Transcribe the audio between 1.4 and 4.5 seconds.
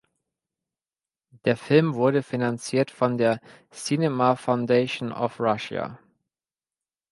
Der Film wurde finanziert von der "Cinema